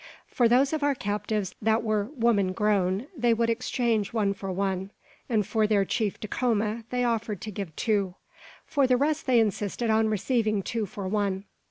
[0.25, 4.89] For those of our captives that were woman grown they would exchange one for one,
[5.29, 8.15] and for their chief Dacoma they offered to give two;
[8.65, 11.43] for the rest they insisted on receiving two for one.